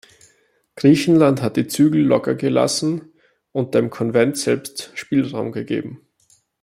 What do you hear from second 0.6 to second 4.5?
Griechenland hat die Zügel locker gelassen und dem Konvent